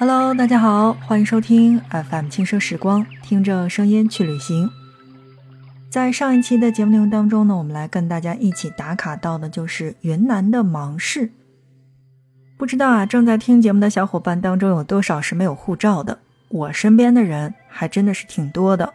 [0.00, 4.70] Hello，大家好，欢迎收听 FM 轻奢时光，听着声音去旅行。
[5.90, 11.32] 在上一期的节目内容当中呢，我们来跟大家一起打卡到的就是云南的芒市。
[12.56, 16.20] 不知道啊，正在听节目的小伙伴当中有多少是没有护照的？
[16.48, 18.94] 我身边的人还真的是挺多的。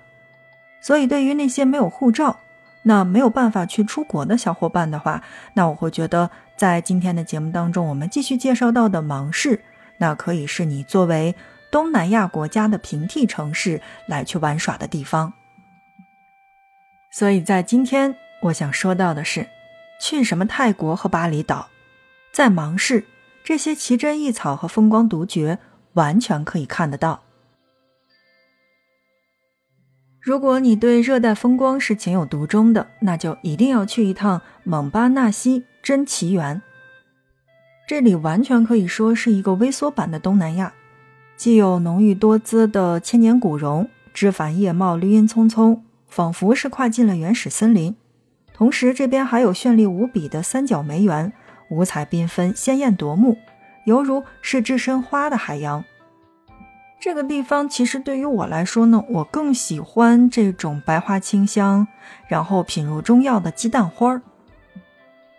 [0.81, 2.39] 所以，对于那些没有护照，
[2.81, 5.21] 那没有办法去出国的小伙伴的话，
[5.53, 9.61] 那我会觉得，在今天的节目当中，我们继续介绍到的芒市，
[9.97, 11.35] 那可以是你作为
[11.71, 15.33] 东南亚国家的平替城市来去玩耍的地方。
[17.11, 19.47] 所以在今天，我想说到的是，
[20.01, 21.69] 去什么泰国和巴厘岛，
[22.33, 23.05] 在芒市。
[23.43, 25.59] 这些奇珍异草和风光独绝，
[25.93, 27.21] 完全可以看得到。
[30.19, 36.63] 如果你对热带风光是情有独钟的，那就一定要去一趟蒙巴纳西珍奇园。
[37.87, 40.73] 这里完全可以说是一个微缩版的东南亚，
[41.37, 47.95] 既有浓郁多姿的千年古榕，枝繁叶茂，绿荫葱葱，仿佛是跨进了原始森林。
[48.55, 51.31] 同时，这边还有绚丽无比的三角梅园。
[51.69, 53.37] 五彩缤纷，鲜艳夺目，
[53.85, 55.83] 犹如是置身花的海洋。
[56.99, 61.87] 这个地方其实对于我来说呢，我更喜欢这种白花清香，
[62.27, 64.21] 然后品入中药的鸡蛋花儿。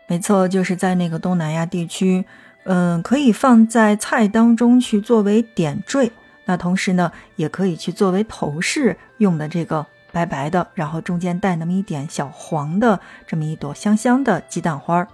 [0.09, 2.25] 没错，就是在那个东南亚地区，
[2.65, 6.13] 嗯，可以放在菜当中去作为点缀。
[6.45, 15.09] 那同时呢，也可以去作为头饰用的这个白白的，然后中间带那么一点小黄的这么一朵香香的鸡蛋花儿。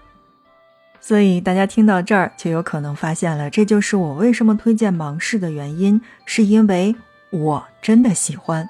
[1.01, 6.95] 所以大家听到这儿，就有可能发现了，这就是我为什么推荐芒市的原因，是因为
[7.31, 8.69] 我真的喜欢。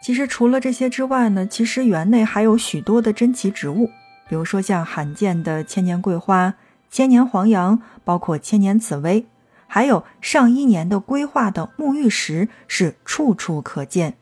[0.00, 3.90] 其实除了这些之外呢，其实园内还有许多的珍奇植物，
[4.28, 6.54] 比如说像罕见的千年桂花、
[6.90, 9.26] 千年黄杨，包括千年紫薇，
[9.66, 14.16] 还有上亿年的规划的沐浴石，是处处可见。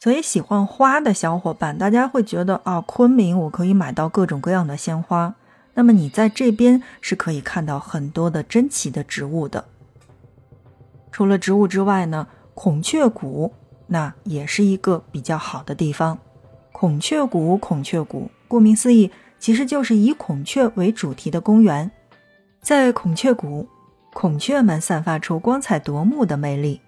[0.00, 5.34] 所以喜欢花的小伙伴，大家会觉得啊，昆明我可以买到各种各样的鲜花。
[5.74, 9.64] 那么你在这边是可以看到很多的珍奇的植物的。
[11.10, 13.52] 除了植物之外呢，孔雀谷
[13.88, 16.18] 那也是一个比较好的地方。
[16.70, 21.88] 孔雀谷，孔雀谷，顾名思义，其实就是以孔雀为主题的公园。
[22.60, 23.68] 在孔雀谷，
[24.12, 26.80] 孔雀们散发出光彩夺目的魅力。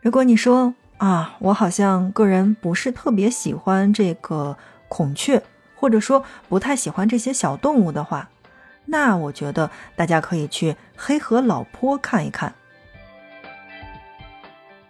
[0.00, 4.56] 如果你说啊，我好像个人不是特别喜欢这个
[4.88, 5.40] 孔雀。
[5.76, 8.28] 或者说不太喜欢这些小动物的话，
[8.84, 12.52] 那我觉得大家可以去黑河老坡看一看。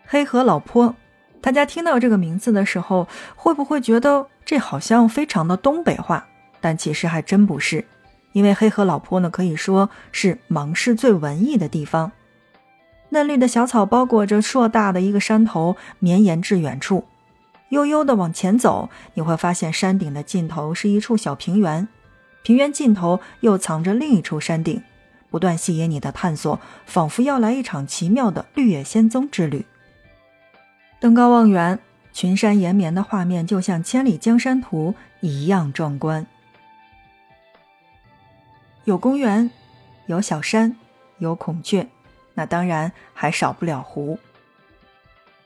[0.04, 0.96] 黑河老坡，
[1.40, 6.26] 大家听到这个名字的时候，会不会觉得这好像非常的东北话？
[6.60, 7.84] 但其实还真不是，
[8.32, 12.10] 因为黑河老坡呢，可以说是芒市最文艺的地方。
[13.10, 17.04] 嫩绿的小草包裹着硕大的一个山头，绵延至远处。
[17.68, 21.86] 悠悠地往前走，你会发现山顶的尽头是一处小平原，
[22.42, 24.82] 平原尽头又藏着另一处山顶，
[25.30, 29.64] 不断吸引你的探索，仿佛要来一场奇妙的绿野仙踪之旅。
[30.98, 31.78] 登高望远，
[32.12, 34.94] 群山延绵的画面就像《千里江山图》
[35.26, 36.26] 一样壮观。
[38.84, 39.50] 有公园，
[40.06, 40.76] 有小山，
[41.18, 41.86] 有孔雀，
[42.34, 44.18] 那当然还少不了湖。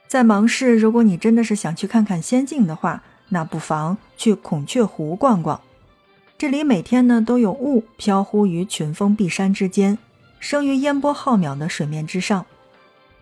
[0.07, 5.61] 在芒市，如果你真的是想去看看仙境的话，那不妨去孔雀湖逛逛。
[6.39, 9.99] 这里每天呢都有雾飘忽于群峰碧山之间，
[10.39, 12.47] 生于烟波浩渺的水面之上。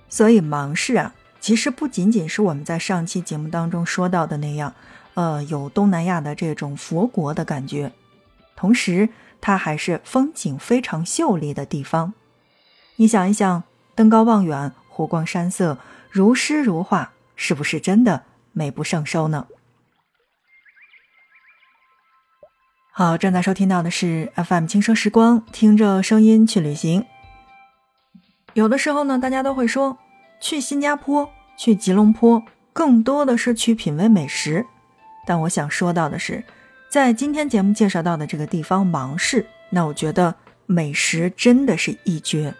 [0.08, 4.72] 所以芒市啊，其实不仅仅是我们在上期节目当中说到的那样，
[5.14, 7.92] 呃，有东南亚的这种佛国的感觉，
[8.54, 9.08] 同时
[9.40, 12.14] 它还是风景非常秀丽的地方。
[12.94, 13.64] 你想一想，
[13.96, 15.78] 登高望远，湖光山色。
[16.12, 18.22] 如诗如画，是不是真的
[18.52, 19.48] 美不胜收呢？
[22.92, 27.04] 好，正在收听到的是 FM 轻奢时光，听着声音去旅行。
[28.52, 29.98] 有的时候呢，大家都会说
[30.42, 32.42] 去新加坡、去吉隆坡，
[32.74, 34.66] 更多的是去品味美食。
[35.26, 36.44] 但我想说到的是，
[36.90, 40.34] 在今天节目介绍到的这个地方芒市，那我觉得
[40.66, 42.54] 美食真的是一绝。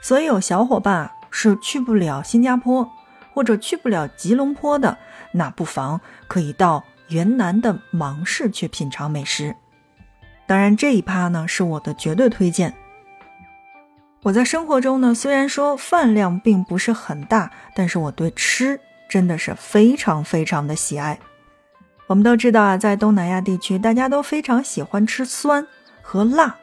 [0.00, 1.10] 所以有小伙伴。
[1.28, 2.90] 是去不了新加坡
[3.34, 4.96] 或者去不了吉隆坡的，
[5.32, 9.54] 那不妨可以到云南的芒市去品尝美食。
[10.46, 12.72] 当然，这一趴呢是我的绝对推荐。
[14.26, 21.16] 我在生活中呢，虽然说饭量并不是很大，但是我对吃真的是非常非常的喜爱。
[22.08, 25.64] 我们都知道啊，在东南亚地区，大家都非常喜欢吃酸
[26.02, 26.56] 和辣。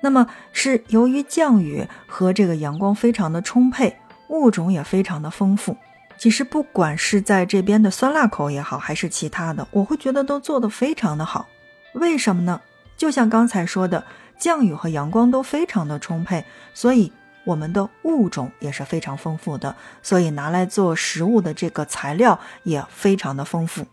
[0.00, 3.96] 那么是由于降雨和这个阳光非常的充沛。
[4.30, 5.76] 物种也非常的丰富。
[6.18, 11.46] 其实不管是在这边的酸辣口也好，还是其他的，我会觉得都做得非常的好。
[11.92, 12.60] 为什么呢？
[12.96, 14.04] 就像刚才说的，
[14.38, 17.12] 降雨和阳光都非常的充沛，所以
[17.44, 23.86] 我们的物种也是非常丰富的，所以拿来做食物的这个材料也非常的丰富。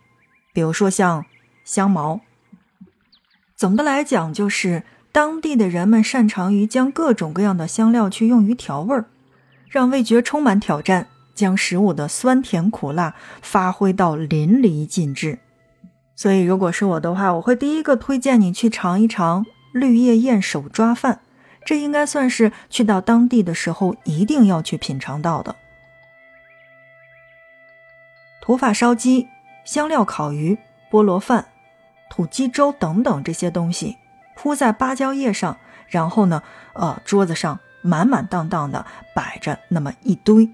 [0.53, 1.25] 比如说像
[1.63, 2.21] 香茅。
[3.55, 9.05] 总的来讲，就是当地的人们擅长于将各种各样的香料去用于调味儿，
[9.69, 11.07] 让味觉充满挑战。
[11.33, 15.39] 将食物的酸甜苦辣发挥到淋漓尽致，
[16.13, 21.21] 所以如果是我的话，我会第一个推荐你去尝一尝绿叶宴手抓饭，
[21.65, 25.55] 这应该算是去到当地的时候一定要去品尝到的。
[28.41, 29.27] 土法烧鸡、
[29.63, 30.57] 香料烤鱼、
[30.89, 31.49] 菠萝饭、
[32.09, 33.97] 土鸡粥等等这些东西
[34.35, 35.57] 铺在芭蕉叶上，
[35.87, 36.41] 然后呢，
[36.73, 40.49] 呃，桌子上满满当当的摆着那么一堆。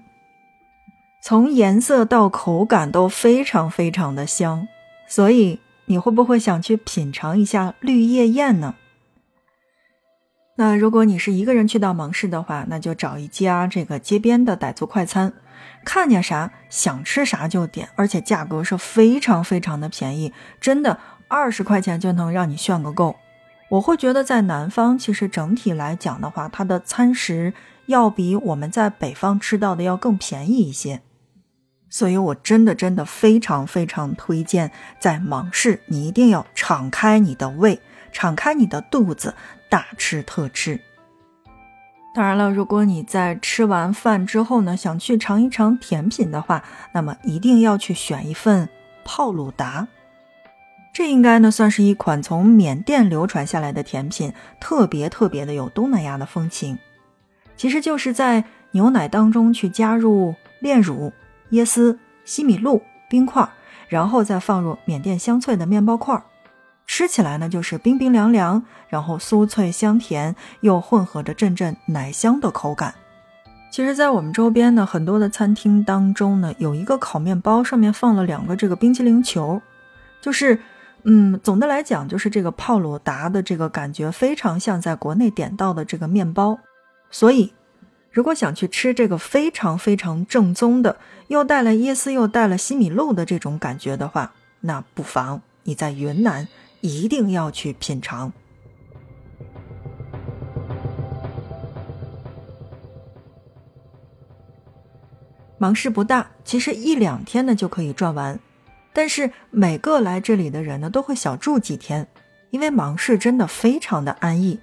[1.20, 4.68] 从颜色到口感都非常非常的香，
[5.08, 8.74] 所以你会不会想去品尝一下绿叶宴呢？
[10.60, 15.32] 那如果你是一个人去到芒市的话，那就找一家这个街边的傣族快餐，
[15.84, 23.14] 看见啥想吃啥就点，而且价格是非常非常的便宜，真的二十块钱就能让你炫个够。
[23.68, 27.54] 我会觉得在南方，其实整体来讲的话，它的餐食
[27.86, 31.02] 要比我们在北方吃到的要更便宜一些。
[31.88, 39.34] 所以，我真的真的非常非常推荐，在芒市，你一定要敞开你的胃，敞开你的肚子，
[39.68, 40.80] 大吃特吃。
[42.14, 48.68] 当然了，如果你在吃完饭之后呢，想去尝一尝甜品的话，那么一定要去选一份
[49.04, 49.86] 泡鲁达。
[50.92, 56.78] 这应该呢算是一款从缅甸流传下来的甜品，特别特别的有东南亚的风情。
[57.56, 61.12] 其实就是在牛奶当中去加入炼乳。
[61.52, 63.48] 椰丝、西米露、冰块，
[63.88, 66.22] 然后再放入缅甸香脆的面包块儿，
[66.88, 72.92] 吃起来呢就是冰冰凉凉，然后酥脆香甜，又混合着阵阵奶香的口感。
[73.70, 79.60] 其实，在我们周边呢，很多的餐厅当中呢，有一个烤面包，上面放了两个这个冰淇淋球，
[80.20, 80.58] 就是，
[81.04, 86.58] 嗯，总的来讲，就是这个泡鲁达的这个感觉非常像在国内点到的这个面包，
[87.10, 87.52] 所以。
[88.10, 90.96] 如果想去吃这个非常非常正宗的，
[91.28, 94.32] 又带了椰丝又带了西米露的这种感觉的话，
[94.62, 96.48] 那不妨你在云南
[96.80, 98.32] 一定要去品尝。
[105.58, 108.38] 芒市不大，其实一两天呢就可以转完，
[108.92, 112.08] 但是每个来这里的人呢都会小住几天，
[112.50, 114.60] 因为芒市真的非常的安逸，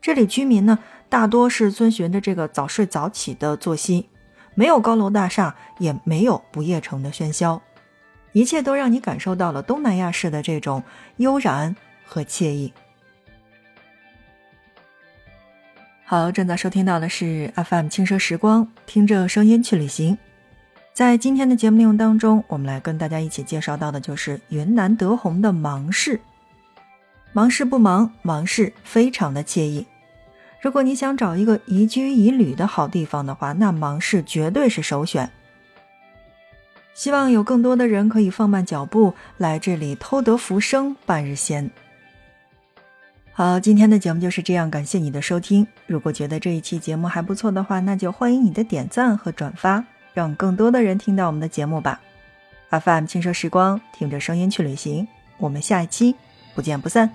[0.00, 0.78] 这里居民呢。
[1.10, 4.10] 大多是遵循着这个早睡早起的作息，
[4.54, 7.62] 没有高楼大厦，也没有不夜城的喧嚣，
[8.32, 10.82] 一切都让你感受到了东南亚式的这种
[11.16, 12.72] 悠然和惬意。
[16.04, 20.16] 好，正在收听到的是 FM 轻奢时光，听着声音去旅行。
[20.94, 26.20] 在今天的节目内容当中，我们来跟大家一起介绍到的就是云南德宏的芒市。
[27.32, 29.86] 芒市不忙，芒市非常的惬意。
[30.60, 35.30] 如果你想找一个宜居宜旅的好地方的话，那芒市绝对是首选。
[36.98, 41.70] 希望有更多的人可以放慢脚步来这里偷得浮生半日闲。
[43.32, 45.64] 好，今天的节目就是这样，感谢你的收听。
[45.86, 52.00] 如果觉得这一期节目还不错的话，那就欢迎你的点赞和转发，让更多的人听到我们的节目吧。
[52.70, 56.16] FM 轻奢时光，听着声音去旅行，我们下一期
[56.56, 57.08] 不见不散。